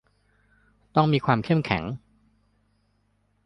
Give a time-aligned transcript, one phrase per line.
[0.95, 1.83] ต้องมีความเข้มแข็ง